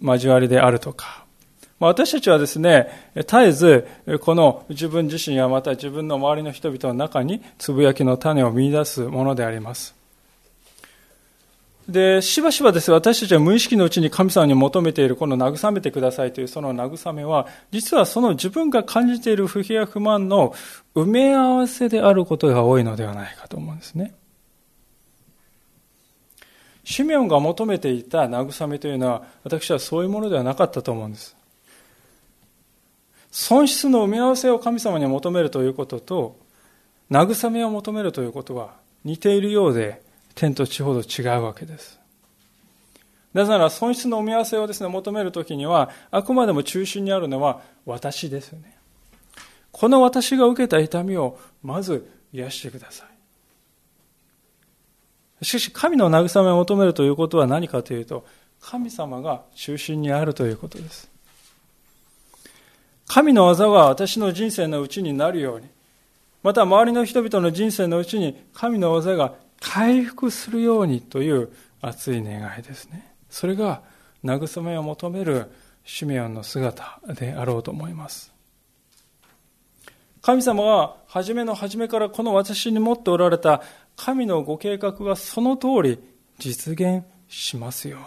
[0.00, 1.26] 交わりであるとか
[1.78, 3.86] ま、私たちはですね、絶えず、
[4.20, 9.95] この自分自身やまた自分の周りの人々の中に、つぶやきの種を見出すものであります。
[11.88, 20.54] で、しばしばです私たちは無意識のうちに神様に求めているこの慰めてくださいというその慰めは、実はその自分が感じている不平や不満の
[20.96, 24.14] 埋め合わせであることが多いのではないかと思うんですね。
[26.82, 31.36] シメオンが求めていた慰めというのは、私はそういうものではなかったと思うんです。
[33.30, 36.36] 損失の埋め合わせを神様に求めるということと、
[37.10, 40.00] 慰めを求めるということは似ているようで、
[40.36, 41.98] 天と地ほど違うわけです。
[43.32, 48.78] なぜなら損失の埋め合わせをですね、求めるときには、あくまでも中心にあるのは私ですよね。
[49.72, 53.04] この私が受けた痛みをまず癒してくださ
[55.40, 55.44] い。
[55.44, 58.24] しかし、神の慰めを求めるということは何かというと、
[58.60, 61.10] 神様が中心にあるということです。
[63.06, 65.68] 神の技が私の人生のうちになるように、
[66.42, 73.14] また周りの人々の人生のうちに神の技が回復するようにという熱い願いですね。
[73.30, 73.82] それが
[74.24, 75.50] 慰めを求める
[75.84, 78.32] シメオンの姿であろうと思います。
[80.20, 83.62] 神様は初めの初めからこの私に持っておられた
[83.94, 85.98] 神のご計画がその通り
[86.38, 88.06] 実現しますように。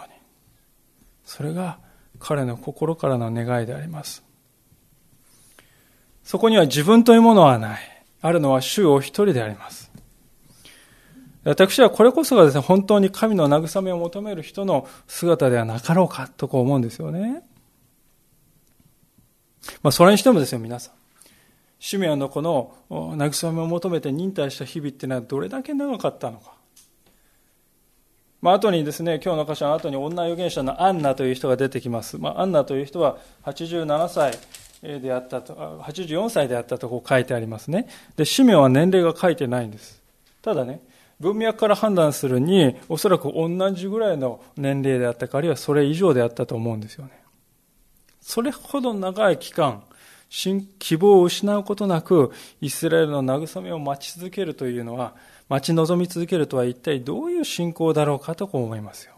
[1.24, 1.78] それが
[2.18, 4.22] 彼の心からの願いであります。
[6.22, 7.80] そこには自分というものはない。
[8.20, 9.89] あるのは主お一人であります。
[11.44, 17.42] 私はこれこそがですね、本当に神の慰めを求める人の姿ではなかろうかとこう思うんですよね。
[19.82, 20.94] まあ、それにしてもですよ、皆さん。
[21.78, 26.52] シメオのこの慰めを求めて忍耐した日々っていうのはどれだけ長かったのか。
[28.42, 32.18] まあ、後にですね、今日の箇所の後に女預言者のアンナという人が出てきます。
[32.18, 37.88] まあ、アンナという人は87歳であったと、84歳であったとこう書いてありますね。
[38.16, 40.02] で、シメオは年齢が書いてないんです。
[40.42, 40.80] ただね、
[41.20, 47.12] 文脈から判断するに、おそらく同じぐらいの年齢であったか、あるいはそれ以上であったと思うんですよね。
[48.20, 49.82] それほど長い期間、
[50.30, 55.14] 希望を失うことなく、イスラエルの慰めを待ち続けるというのは、
[55.48, 59.14] 待ち望み続けるとは一体どういう信仰だろうかとこう思いますよ。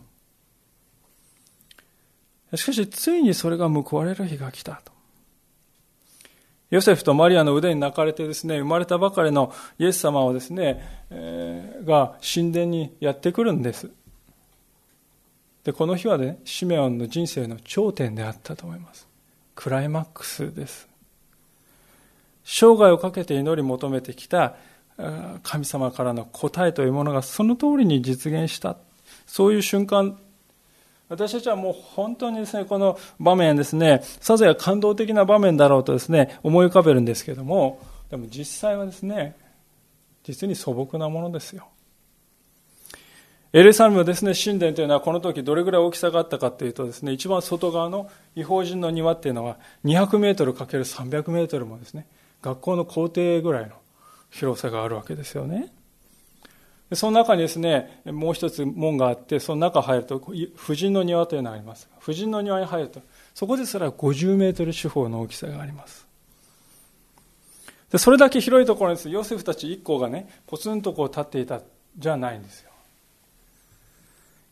[2.56, 4.91] しかし、ついにそれが報われる日が来たと。
[6.72, 13.90] ヨセフとマリアの腕に泣かれてですね、生まれたばかりのイエス様をですね、えー、が神殿にやってくるんです。
[15.64, 19.06] で、この日はね、シメオンの人生の頂点であったと思います。
[19.54, 20.88] クライマックスです。
[22.42, 24.56] 生涯をかけて祈り求めてきた
[25.42, 28.78] 神様からの答えというものがその通りに実現した。
[29.26, 30.18] そういう瞬間
[31.12, 39.36] 私たちはもう本当にですね、この場面ですね、さぞや感動的な場面だろうとですね、思い浮かべるんですけども、でも実際はですね、
[40.24, 41.68] 実に素朴なものですよ。
[43.52, 52.06] エルサレムですね、神殿というのはこの時どれぐらい大きさがあったかというとですね、一番外側の違法人の庭っていうのは200メートルかける300メートルもですね、
[52.40, 53.72] 学校の校庭ぐらいの
[54.30, 55.74] 広さがあるわけですよね。
[56.94, 60.22] その中にですね、もう一つ門があって、その中入ると、
[60.56, 61.88] 婦人の庭というのがあります。
[62.00, 63.00] 婦人の庭に入ると、
[63.34, 66.06] そこですら50メートル四方の大きさがあります。
[67.90, 71.60] でそれだけ広いところにです、ヨセフたち一行がね、ポツンとこう立っていた
[71.98, 72.72] じゃないんですよ。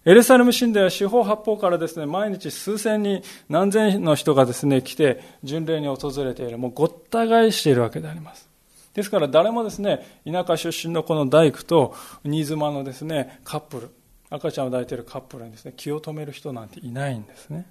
[0.05, 6.59] エルサレム神殿は四方八方からですね、毎日数千人、何千の人がですね、来て、巡礼に訪れている。
[6.59, 8.50] もうごった返しているわけであります。
[8.95, 13.91] ですから誰もですね、田舎出身のこの大工と新妻のですね、カップル、
[14.31, 17.67] 赤ちゃんを抱いているカップルにですね、気を止める人なんていないんですね。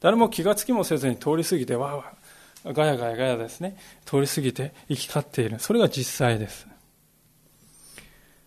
[0.00, 5.58] 誰も気がつきもせずに通り過ぎて、わーわー、ガヤガヤガヤですね、通り過ぎて行き交っている。
[5.58, 6.66] それが実際です。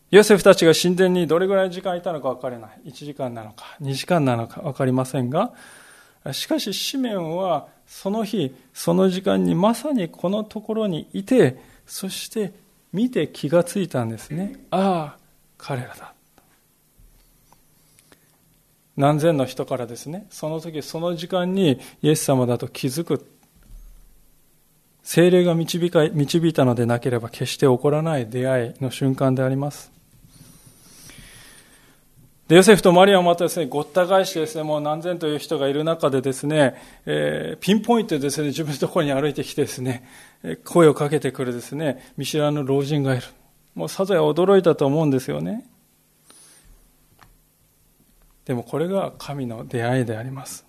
[0.10, 2.82] ヨセフたちが神殿にどれぐらい時間いたのか分からない。
[2.86, 5.54] 1時間なのか、2時間なのか分かりませんが、
[6.32, 12.54] しかし、シメオンはその日、その時間にまさにこのところにいて、そして
[12.94, 14.60] 見て気がついたんですね。
[14.72, 15.18] ああ、
[15.58, 16.14] 彼らだ。
[18.96, 23.32] 何千の人からですね、その時、その時間にイエス様だと気づく。
[25.04, 29.92] 精霊が導か導いたのでなければ決して起こらない出会いの瞬間であります。
[32.48, 40.08] で、ヨセフとマリアもまたですね、ごった返してですね、もう何千という人がいる中でですね、えー、ピンポイントでですね、自分のところに歩いてきてですね、
[40.64, 43.24] 声をかけてくるですね、見知らぬ老人がいる。
[43.76, 45.66] もうさぞや驚いたと思うんですよね。
[48.46, 50.66] でもこれが神の出会いであります。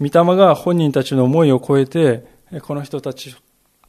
[0.00, 2.26] 御霊が本人たちの思いを超えて、
[2.62, 3.36] この人たち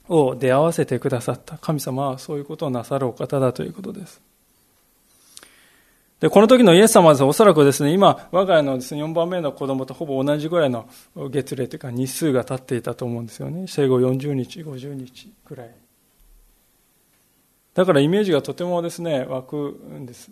[0.09, 1.57] を出会わせてくださった。
[1.57, 4.21] 神様はそういうことをなさるお方だということです。
[6.23, 13.65] で、この時のイエス様はおそらくですね、今、我が家のですね、4番目の子供とほぼ同じぐらいの月齢というか日数が経っていたと思うんですよね。
[13.67, 15.75] 生後40日、50日くらい。
[17.73, 19.57] だからイメージがとてもですね、湧く
[19.99, 20.31] んです。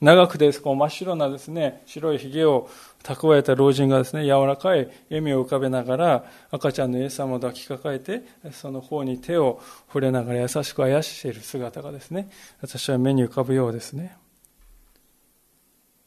[0.00, 2.68] 長くてこう真っ白なですね、白い髭を
[3.04, 12.28] 蓄えた老人がですね、柔らかい笑みを浮かべながら、赤ちゃんのイエス様を抱きかかえて、その方に手を触れながら優しくあやしている姿がですね、
[12.60, 14.16] 私は目に浮かぶようですね。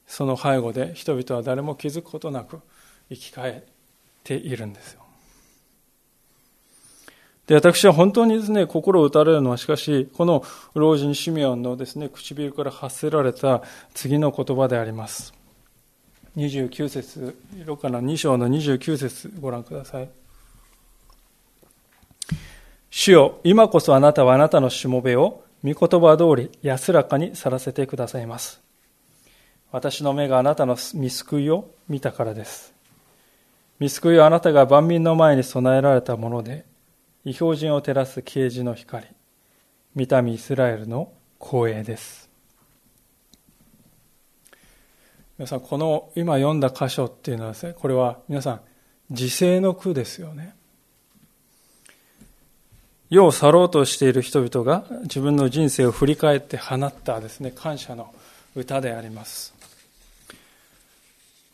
[0.07, 2.61] その背後で人々は誰も気づくことなく
[3.09, 3.61] 生き返っ
[4.23, 5.01] ているんですよ。
[7.47, 10.43] で、私は本当にですね、心を打たれるのはしかし、この
[10.73, 13.61] 老人シメオンのですね、唇から発せられた
[13.93, 15.33] 次の言葉であります。
[16.35, 20.09] 29節、ロカの2章の29節ご覧ください。
[22.89, 28.66] 主よ、今こそあなたはあなたのしもべを御言葉通り安らかにさらせてくださいます。
[29.71, 32.73] 私の目があなたの見救いを見たからです。
[33.79, 36.65] 見救いはあなたが万民の前に備えられたもので、
[37.25, 39.05] 異表人を照らす啓示の光、
[39.93, 42.29] 見た目イスラエルの光栄です。
[45.37, 48.61] 皆さん、この今読んだ箇所っていうのはですね、これは皆さん、
[49.09, 50.55] 自制の句ですよね。
[53.09, 58.13] 世を去ろうとしている人々が自分の人生を振り返って放ったですね、感謝の
[58.55, 59.56] 歌であります。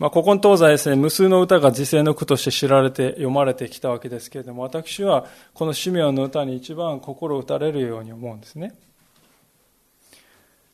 [0.04, 8.76] まあ、古今東西ですね、無数の歌が時世の句として知られて読まれてきたわけですけれども、私はこのシメオンの歌に一番心打たれるように思うんですね。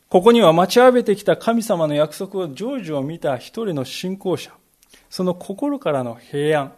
[0.09, 4.51] ここには待ちわびてきた神様の約束を成就を見た一人の信仰者、
[5.11, 6.73] その心からの平安、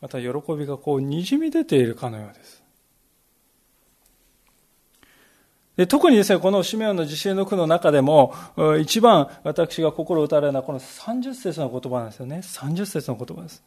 [0.00, 2.55] また喜びがこう滲み出ているかのようです。
[5.76, 8.34] で特にですね、このシメオンの自信の句の中でも、
[8.80, 12.38] 一番私が心打たれるのはこの30節の言葉なんですよね。
[12.42, 13.62] 30節の言葉です。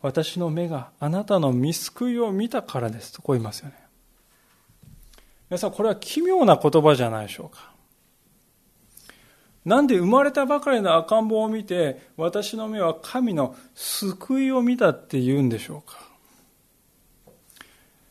[0.00, 3.74] 私の目があなたの見救いを見たからですとこう言いますよね。
[5.50, 7.72] 皆さん、これは奇妙な言葉じゃないでしょうか。
[9.64, 16.09] なんで生まれたばかりの赤ん坊を見て、私の目は神の救いを見たって言うんでしょうか。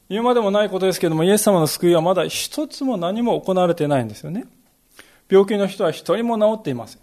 [0.09, 4.45] 言うまでもないことですけれども、イエス様の救いはまだ一つも何も行われてないんですよね。
[5.29, 7.01] 病気の人は一人も治っていません。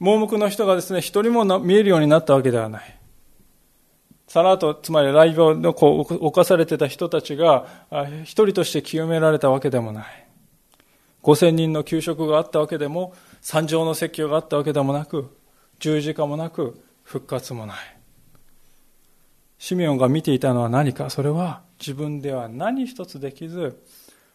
[0.00, 2.98] 盲目の人がですね、一人も見えるようになったわけではない。
[4.26, 7.66] サラート、つまり雷病のこう犯されてた人たちが、
[8.24, 10.04] 一人として清められたわけでもない。
[11.20, 15.30] 五千人の給食があったわけでも、三条の説教があったわけでもなく、
[15.78, 17.76] 十字架もなく、復活もない。
[19.62, 21.08] シメオンが見ていたのは何か。
[21.08, 23.80] それは自分では何一つできず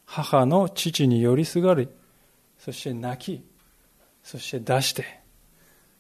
[0.06, 1.90] 母の父に寄りすがり
[2.58, 3.46] そして泣き
[4.24, 5.20] そして出して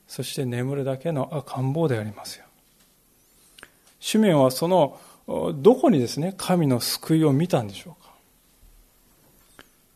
[0.07, 2.45] そして眠るだけの赤ん坊でありますよ。
[3.99, 4.97] シメオンはその
[5.55, 8.11] どこにですね神の救いを見たんでしょうか。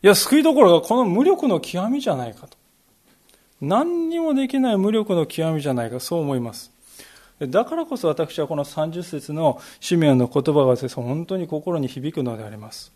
[0.02, 2.58] いや救いどころがこの無力の極みじゃないかと。
[3.62, 6.00] 何にもできない無力の極みじゃないか。
[6.00, 6.70] そう思います。
[7.48, 12.92] だからこそ私はこの30節のシメオンの言葉が、本当に心に響くのであります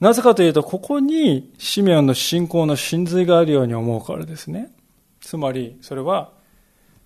[0.00, 4.70] なぜかというと、ここにシメオンの信仰の真髄があるように思うからですね。
[5.20, 6.32] つまり、それは、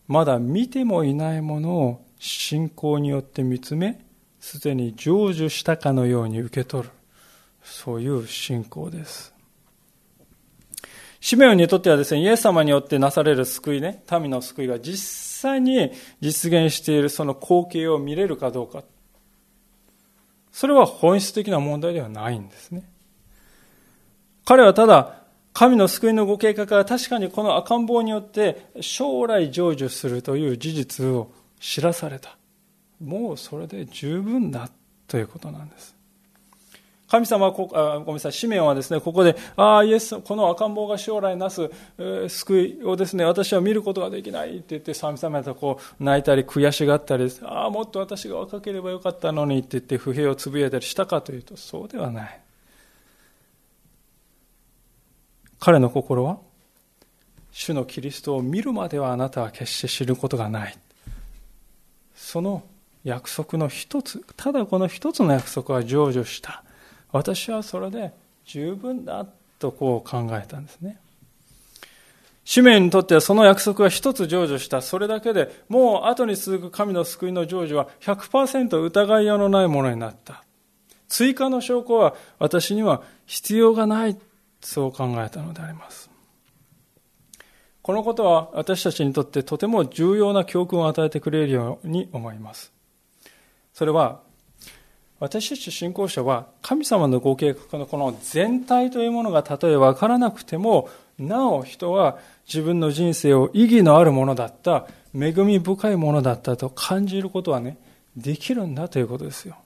[0.08, 4.00] まだ見てもいないものを信仰によって見つめ、
[4.40, 6.90] すでに成就したかのように受け取る。
[7.62, 9.32] そういう信仰です。
[11.20, 18.84] シメオンにとってはですね、イエス様によってなされる救いね、民の救いが実際に実現しているその光景を見れるかどうか。
[20.52, 22.88] それは本質的な問題ではないんですね。
[24.44, 25.20] 彼はただ、
[25.52, 32.36] 神の救いのご計画が確かにこの赤ん坊によって将来成就するという事実を知らされた。
[33.00, 34.70] もうそれで十分だ
[35.06, 35.99] ということなんです。
[37.10, 52.40] 神様はこ、ごめんなさい、シメオンはですね、ここで、ああ、イエス、この赤ん坊が将来なす、えー、救いをですね、私は見ることができないって言って、神様とこう、泣いたり悔しがったり、ああ、もっと私が若ければよかったのにって言って、不平をつぶやいたりしたかというと、そうではない。
[55.58, 56.38] 彼の心は、
[57.50, 60.78] 主のキリストを見るまではあなたは決して知ることがない。
[62.14, 62.62] その
[63.02, 66.62] 約束の一つ、ただこの一つの約束は成就した。
[67.12, 68.12] 私はそれで
[68.44, 69.26] 十分だ
[69.58, 70.98] とこう考えたんですね。
[72.44, 74.82] 使命にとってはその約束が一つ成就した。
[74.82, 80.44] それだけでもう後に続く神の救いの成就は100%疑いようのないものになった。
[81.08, 84.16] 追加の証拠は私には必要がない。
[84.62, 86.10] そう考えたのであります。
[87.82, 92.72] このことは私たちにとってとても重要な教訓を与えてくれるように思います。
[93.72, 94.20] それは
[95.20, 107.76] 私たち信仰者は神様のご計画のこの全体というものがたとえ分からなくてもなお人は自分の人生を意義のあるものだった恵み深いものだったと感じることはね
[108.16, 109.56] できるんだということですよ。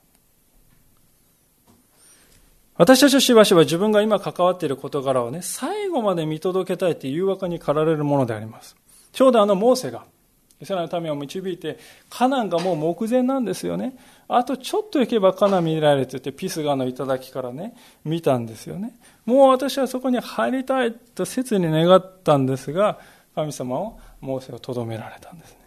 [2.76, 8.74] 私たちはしばしば自分が今関わっている事柄をね最後まで見届けたいという誘惑に駆られるものであります。
[9.12, 10.04] ちょうどあのモーセが
[10.60, 11.78] イスラエルの民を導いて
[12.10, 13.96] カナンがもう目前なんですよね。
[14.28, 18.94] あとちょっと行けばカナ見られると言ってピスガの頂からね、見たんですよね。
[19.26, 22.98] もう私はそこに入りたいと切に願ったんですが、
[23.34, 25.58] 神様を、モーセをとどめられたんですね。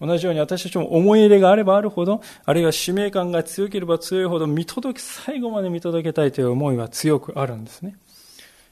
[0.00, 7.96] 同じように私たちも思い入れがあればあるほど、あるいは使命感が強ければ強いほど、見届け、最後まで見届けたいという思いは強くあるんですね。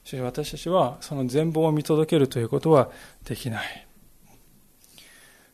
[0.03, 2.89] しかし私たちはその全貌を見届けるということは
[3.23, 3.87] できない。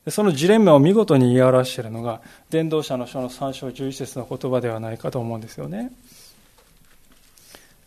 [0.10, 5.92] そのジレンマを見事に言い表しているのが、伝道者の書の3章11節の言葉ではないかと思うんですよね。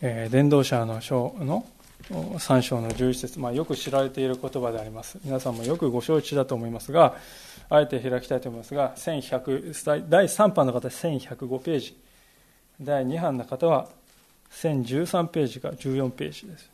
[0.02, 1.64] えー、伝道者の書の
[2.10, 5.18] 3章の11節、まあ、よく知られている言葉であります。
[5.24, 7.14] 皆さんもよくご承知だと思いますが、
[7.68, 11.96] あえて開きたいと思いますが、第3版の方は1105ページ、
[12.80, 13.88] 第2版の方は
[14.52, 16.69] 1013ページか14ページです。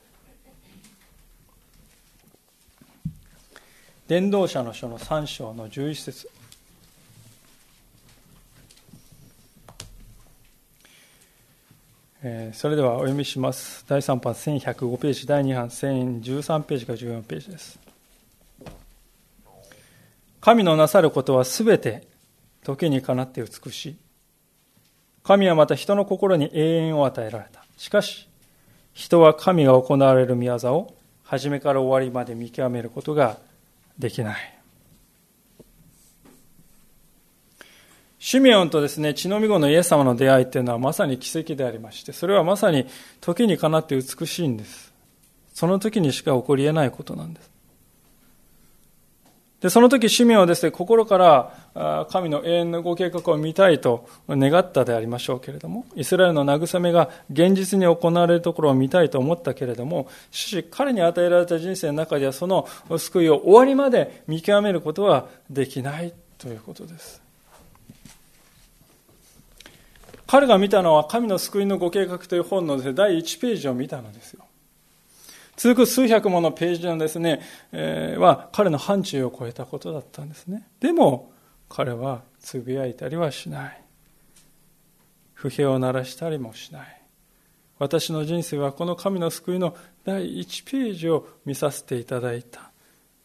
[4.09, 6.31] 伝道者の書の3章の11節
[12.23, 13.85] えそれではお読みします。
[13.89, 17.79] 第3版1105ページ、第2版1013ページから14ページです。
[20.41, 22.07] 神のなさることはすべて
[22.63, 23.97] 時にかなって美しい。
[25.25, 27.65] 神はまた人の心に永遠を与えられた。
[27.77, 28.29] しかし、
[28.95, 33.39] 人は神が行われる宮業を初めから終わりまで見極めることが
[33.99, 34.57] できない。
[38.19, 42.87] シミオンとですね、血のみ子のイエス様の出会いっていうのはまさに奇跡でありまして、それはまさに
[43.21, 44.93] 時にかなって美しいんです。
[45.55, 47.56] その時にしか起こり得ないことなんです。
[49.61, 67.23] で、その時、シメオはですね、心から神の永遠のご計画を見たいと願ったでありましょうけれども、イスラエルの慰めが現実に行われるところを見たいと思ったけれども、しかし彼に与えられた人生の中ではその救いを終わりまで見極めることはできないということです。
[70.27, 74.46] 彼が見たのは神の救いのご計画という本の第1ページを見たのですよ。
[75.57, 77.41] 続く数百ものページのですね、
[77.73, 80.69] えー、は彼の範疇を超えたことだったんですね。
[80.81, 81.33] でも、
[81.69, 83.83] 彼はつぶやいたりはしない。
[85.33, 87.03] 不平を鳴らしたりもしない。
[87.79, 92.71] 私の人生はこの神の救いの第1ページを見させていただいた。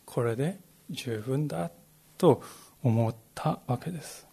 [0.05, 0.59] これで
[0.89, 1.71] 十分だ
[2.17, 2.41] と
[2.83, 4.27] 思ったわけです。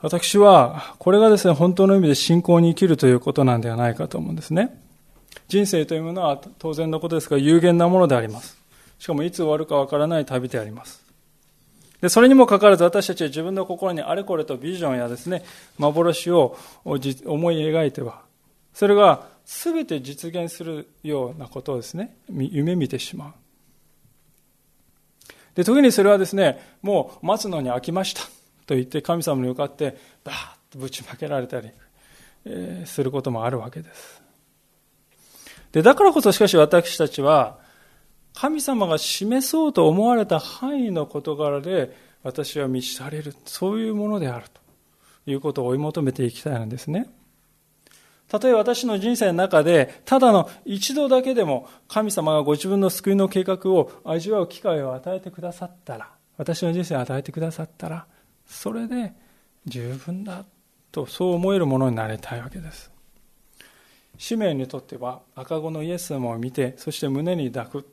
[0.00, 4.81] 私は、これがですね、本当の意味で信仰に生きるということなんではないかと思うんですね。
[5.48, 8.56] 人生というものは当然のことですが、有限なものであります。
[8.98, 11.02] しかもいつ終わるかわからない旅であります。
[12.00, 15.44] で、それにもかかわらず私たちは自分の心にあれこれとビジョンやですね、
[15.78, 18.22] 幻を思い描いては、
[18.74, 23.32] それが全て実現するようなことをですね、夢見てしまう。
[25.54, 28.22] で、時にそれはですね、もう待つのに飽きました。
[28.66, 31.70] と言って神様に向かってバーッとぶちまけられたり、
[32.46, 34.21] えー、することもあるわけです。
[35.72, 37.58] で、だからこそしかし私たちは
[38.34, 43.34] 神様が示そうと思われた範囲の事柄で私は満ち足れる。
[43.44, 47.08] そういうものであるということを追い求めていきたいんですね。
[48.28, 56.08] たとえ私の人生の中で、ただの一度だけでも神様がご自分の救いの計画を味わう機会を与えてくださったら、
[56.38, 58.06] 私の人生を与えてくださったら、
[58.46, 59.12] それで
[59.66, 60.44] 十分だ
[60.90, 62.91] とそう思えるものになりたいわけです
[64.22, 67.88] 使命にとっては赤子のイエス様を見てそして胸に抱く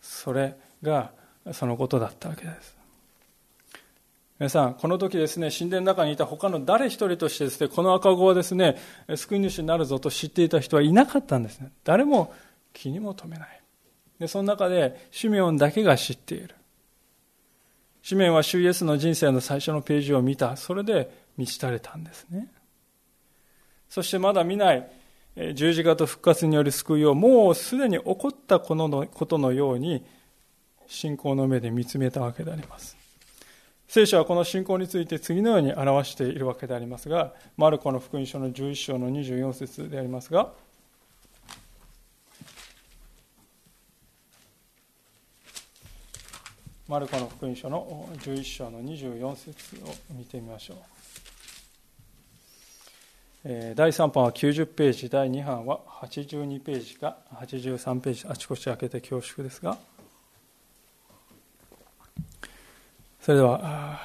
[0.00, 1.10] それが
[1.52, 2.78] そのことだったわけです
[4.38, 8.76] 皆さん、この時ですね、神殿の中にいた他の誰一人としてですね、この赤子はですね、
[9.16, 11.72] 救い主になるぞと知っていた人はいなかったんですね。
[11.82, 12.32] 誰も
[12.72, 13.60] 気にも留めない。
[14.20, 16.54] で、その中で、シメオンだけが知っている。
[18.08, 20.56] 紙面は主イエスの人生の最初のページを見た。
[20.56, 22.46] それで満ち足れたんですね。
[23.88, 24.88] そしてまだ見ない
[25.54, 30.04] 十字架と復活による救いをもうすでに起こったこのことのように
[30.88, 32.96] 信仰の目で見つめたわけであります。
[33.86, 40.52] 聖書はこの信仰について次のように表しているわけでありますが、マルコの福音書の11章の24節でありますが、
[46.88, 50.97] マルコの福音書の11章の24節を見てみましょう。
[53.44, 59.78] 第3版は90ページ、第2版は82ページか83ページ、あちこち開けて恐縮ですが、
[63.20, 64.00] それでは、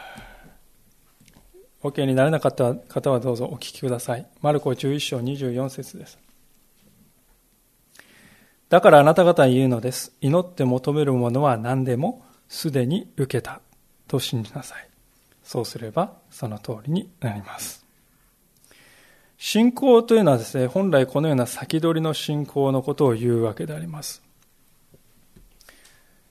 [1.81, 4.25] OK になれなかった方はどうぞお聞きください。
[4.41, 6.19] マルコ11章24節です。
[8.69, 10.13] だからあなた方に言うのです。
[10.21, 13.61] 祈って求めるものは何でもすでに受けた
[14.07, 14.87] と信じなさい。
[15.43, 17.82] そうすればその通りになります。
[19.45, 24.23] 信仰というのはですね、本来このような先取りの信仰のことを言うわけであります。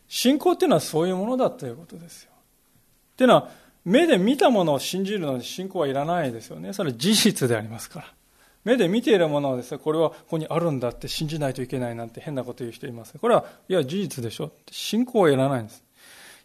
[0.09, 2.31] 信仰っていうのはそういうものだということですよ。
[2.33, 3.51] っていうのは、
[3.85, 6.73] 目で見たものを信じるのに信仰はいらないですよね。
[6.73, 8.07] それは事実でありますから。
[8.65, 13.13] 目で見ているものをですね、これはここにあるんだって信じないといけないなんて変なこと言う人います。
[13.19, 14.53] これは、いや、事実でしょ。
[14.71, 15.85] 信仰はいらないんです。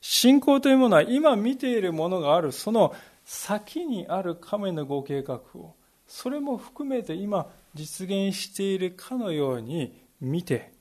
[0.02, 2.94] 信仰というものは今見ているものがあるその
[3.24, 5.77] 先にある神のご計画を
[6.08, 10.72] それも含めて今実現しているかのように見て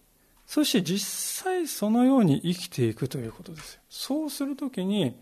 [0.46, 5.16] そして実際そのように生きていくということですそうするときに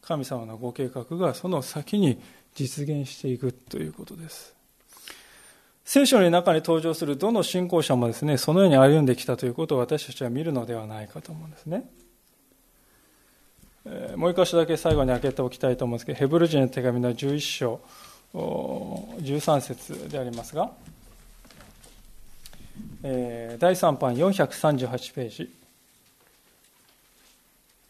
[0.00, 2.20] 神様のご計画がその先に
[2.54, 4.54] 実現していくということです。
[5.84, 11.88] 聖書の中に登場するどの信仰者もですねそのように歩んできたということを私たちは見るのではないかと思うんですね。
[14.16, 17.80] もう一箇所だけ最後に開けておきたいと思うんですけどヘブル人の手紙の11章。
[18.34, 20.70] 13節でありますが
[23.02, 25.54] 第3版438ページ。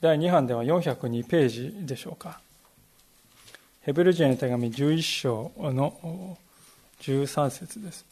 [0.00, 2.38] 第2版では402ページでしょうか。
[3.80, 6.36] ヘブル人への手紙11章の
[7.00, 8.04] 13節です。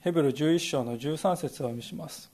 [0.00, 2.30] ヘブル11章の13節を見します。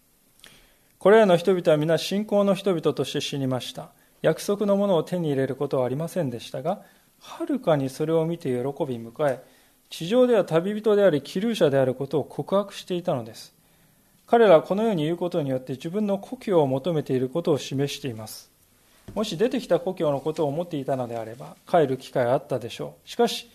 [1.07, 3.91] これらの人々は皆信仰の人々として死にました。
[4.23, 6.83] 約束のものを手に入れることはありませんでしたが、
[7.21, 8.63] はるかにそれを見て喜び
[8.99, 9.41] 迎え、
[9.89, 13.55] 地上では旅人であり、気流者であることを告白していたのです。
[14.27, 18.51] 彼らはこのように言うことによって自分の故郷を求めていることを示しています。
[19.15, 23.09] もし出てきた故郷のことを思っていたのであれば、帰る機会があったでしょう。
[23.09, 23.49] しかし、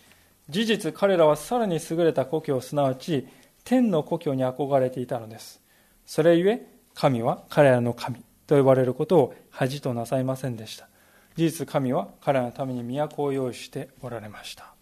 [0.48, 3.28] 事実彼らはさらに優れた故郷、すなわち
[3.62, 5.60] 天の故郷に憧れていたのです。
[6.06, 10.88] それゆえ、神は彼らの神と呼ばれることを恥となさいませんでした。
[11.36, 14.74] 事実、神は彼らのために都を用意しておられました。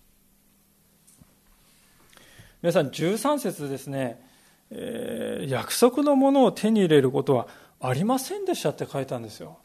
[2.62, 4.20] 皆さん、13節ですね、
[4.70, 7.46] えー、約束のものを手に入れることは
[7.80, 9.58] ありませんでしたって書いたんですよ。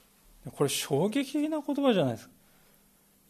[0.55, 2.31] これ衝撃的な言葉じゃないですか。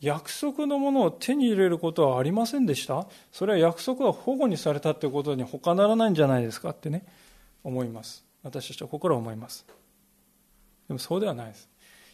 [0.02, 3.08] 約束のものを手に入れることはありませんでした？
[3.32, 7.06] それは約束が保護にされたということに他ならないんじゃないですかってね、
[7.64, 8.25] 思います。
[8.46, 9.66] 私たちは心を思います。
[10.88, 11.68] でもそうではないです。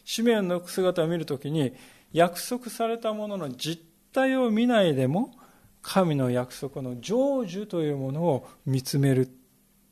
[0.04, 1.72] 使命の姿を見るときに、
[2.12, 5.34] 約束されたものの実態を見ないでも、
[5.82, 9.28] 神の約束の成就というものを見つめる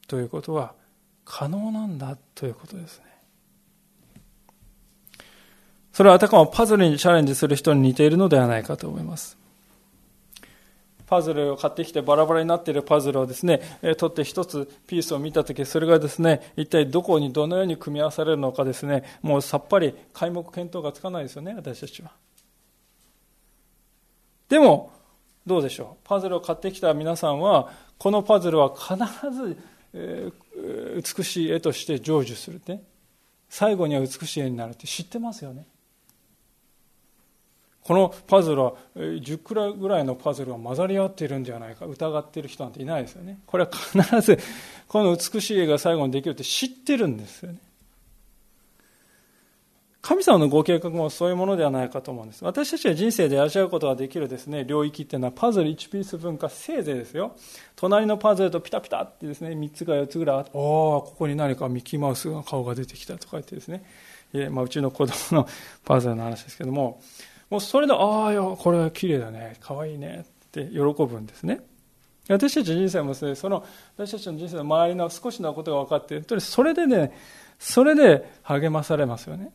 [0.09, 0.75] ということは
[1.25, 3.05] 可能なんだということですね。
[5.93, 9.40] それはあたかもパズルにチャレンジする人に似ているのではないかと思います。
[11.11, 13.61] パズルを買ってきてバラバラになっているパズルをですね、
[13.99, 22.13] 取って一つピースを見たとき、それがですね、一体どこにどのように組み合わされるのかですね、もうさっぱり皆目見当がつかないですよね、私たちは。
[24.49, 24.93] でも、
[25.45, 26.09] どうでしょう？
[26.09, 28.97] パズルを買ってきた皆さんは、このパズルは必
[29.33, 29.57] ず、
[29.95, 32.83] えー、美しい絵として成就するね。
[33.49, 35.67] 最後には美しい絵になるって知ってますよね？
[37.83, 41.87] このパズルは10くらいぐらいのパズルは混ざり合っているんじゃないか。
[41.87, 43.39] 疑っている人なんていないですよね。
[43.47, 44.39] これは必ず
[44.87, 47.59] この美しい絵が最後にできるって知ってるんですよね。
[50.03, 52.45] 神様のご計画もそういうものではないかと思うんです。
[52.45, 57.37] 私たちは人生で味わうことができるですね領域っていうのはパズル1ピース分かせいぜいですよ。
[57.77, 63.85] 隣のパズルとピタピタってですね3つか4つぐらいあっておおここに何かミッキーマウスの顔が出てきたとか言ってですね。
[64.51, 65.49] まあ、うちの子供の
[65.85, 67.01] パズルの話ですけども
[67.51, 71.61] もうそれで、ああ、これは綺麗だね、かわいねって喜ぶんですね。
[72.29, 73.65] 私たち人生もですね、その
[73.97, 77.13] 私たちの人生の周りの少しのことが分かって、それでね、
[77.59, 79.53] それで励まされますよね。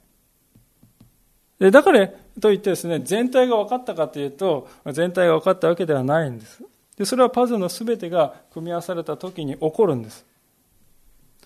[1.57, 2.09] でだから
[2.41, 6.63] といってですね、全体が分かったかというと、全体が分かったわけではないんです。
[6.97, 10.25] でそれはパズルの全てが組み合わされた時に起こるんです。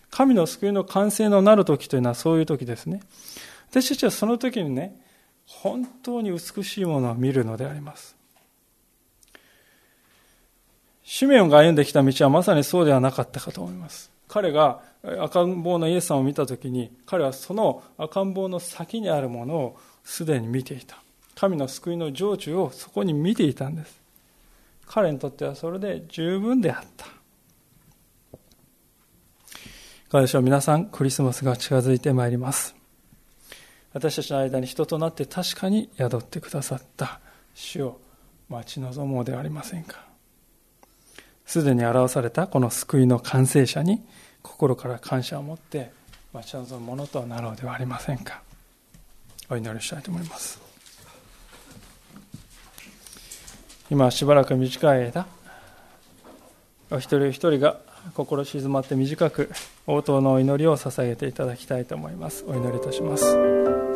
[0.10, 3.02] 神の救いの完成のなる時というのはそういう時ですね。
[3.70, 5.00] 私たちはその時にね、
[5.50, 8.16] 本当に美しいものを見るのであります。
[11.04, 14.12] シメオンが歩んできた道はまさにそうではなかったかと思います。
[14.28, 14.82] 彼が
[15.20, 21.02] 赤ん坊のイエスさんを見たときに、彼はその赤ん坊の先にあるものをすでに見ていた。
[21.34, 24.00] 神の救いの成就をそこに見ていたんです。
[24.86, 27.06] 彼にとってはそれで十分であった。
[27.06, 27.10] い
[30.12, 32.79] かがでしょう皆さん、クリスマスが近づいてまいります。
[33.94, 37.20] 私たちの間に人となって確かに宿ってくださった。
[37.56, 38.00] 主を
[38.48, 40.04] 待ち望もうではありませんか。
[41.46, 44.04] すでに表されたこの救いの完成者に
[44.44, 45.92] 心から感謝を持って
[46.32, 48.42] 待ち望むものとなろうではありませんか。
[49.50, 50.62] お祈りしたいと思います。
[53.90, 55.26] 今しばらく短い間
[56.92, 57.80] お一人お一人が
[58.14, 59.50] 心静まって短く
[59.88, 62.46] 応答のお祈りを捧げていただきたいと思います。
[62.48, 63.89] お祈りいたします。